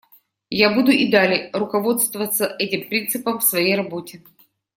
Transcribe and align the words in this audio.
Я 0.63 0.71
буду 0.73 0.89
и 0.89 1.11
далее 1.11 1.51
руководствоваться 1.53 2.45
этим 2.57 2.89
принципом 2.89 3.37
в 3.37 3.43
своей 3.43 3.75
работе. 3.75 4.23